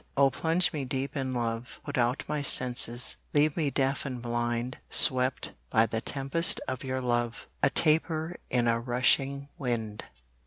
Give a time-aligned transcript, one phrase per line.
[0.17, 4.79] Oh plunge me deep in love put out My senses, leave me deaf and blind,
[4.89, 10.05] Swept by the tempest of your love, A taper in a rushing wind.